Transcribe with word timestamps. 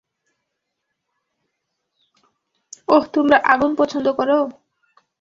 ওহ, 2.87 3.03
তোমরা 3.13 3.37
আগুন 3.45 3.71
পছন্দ 3.75 4.07
করো? 4.17 4.37